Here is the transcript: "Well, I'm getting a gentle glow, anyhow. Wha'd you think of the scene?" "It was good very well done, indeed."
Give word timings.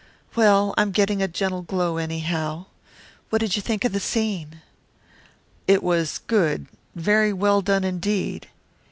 "Well, 0.35 0.73
I'm 0.79 0.89
getting 0.89 1.21
a 1.21 1.27
gentle 1.27 1.61
glow, 1.61 1.97
anyhow. 1.97 2.65
Wha'd 3.29 3.55
you 3.55 3.61
think 3.61 3.85
of 3.85 3.91
the 3.91 3.99
scene?" 3.99 4.61
"It 5.67 5.83
was 5.83 6.17
good 6.25 6.65
very 6.95 7.31
well 7.31 7.61
done, 7.61 7.83
indeed." 7.83 8.47